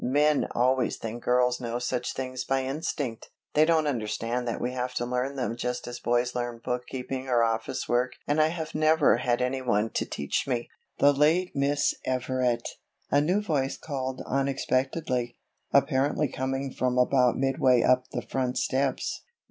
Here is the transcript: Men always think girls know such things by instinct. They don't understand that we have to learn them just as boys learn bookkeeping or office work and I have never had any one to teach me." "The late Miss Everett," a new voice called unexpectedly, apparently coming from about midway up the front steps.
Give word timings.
Men 0.03 0.47
always 0.55 0.97
think 0.97 1.21
girls 1.23 1.61
know 1.61 1.77
such 1.77 2.13
things 2.15 2.43
by 2.43 2.63
instinct. 2.63 3.29
They 3.53 3.65
don't 3.65 3.85
understand 3.85 4.47
that 4.47 4.59
we 4.59 4.71
have 4.71 4.95
to 4.95 5.05
learn 5.05 5.35
them 5.35 5.55
just 5.55 5.85
as 5.87 5.99
boys 5.99 6.33
learn 6.33 6.59
bookkeeping 6.65 7.27
or 7.27 7.43
office 7.43 7.87
work 7.87 8.13
and 8.25 8.41
I 8.41 8.47
have 8.47 8.73
never 8.73 9.17
had 9.17 9.43
any 9.43 9.61
one 9.61 9.91
to 9.91 10.05
teach 10.07 10.47
me." 10.47 10.71
"The 10.97 11.13
late 11.13 11.55
Miss 11.55 11.93
Everett," 12.03 12.67
a 13.11 13.21
new 13.21 13.43
voice 13.43 13.77
called 13.77 14.23
unexpectedly, 14.25 15.37
apparently 15.71 16.29
coming 16.29 16.73
from 16.73 16.97
about 16.97 17.37
midway 17.37 17.83
up 17.83 18.05
the 18.09 18.23
front 18.23 18.57
steps. 18.57 19.21